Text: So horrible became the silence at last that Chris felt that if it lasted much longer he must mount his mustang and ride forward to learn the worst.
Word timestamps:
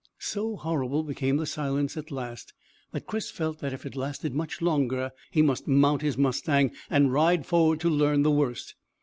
So 0.17 0.55
horrible 0.55 1.03
became 1.03 1.37
the 1.37 1.45
silence 1.45 1.95
at 1.95 2.09
last 2.09 2.53
that 2.91 3.05
Chris 3.05 3.29
felt 3.29 3.59
that 3.59 3.71
if 3.71 3.85
it 3.85 3.95
lasted 3.95 4.33
much 4.33 4.59
longer 4.59 5.11
he 5.29 5.43
must 5.43 5.67
mount 5.67 6.01
his 6.01 6.17
mustang 6.17 6.71
and 6.89 7.13
ride 7.13 7.45
forward 7.45 7.81
to 7.81 7.89
learn 7.91 8.23
the 8.23 8.31
worst. 8.31 8.73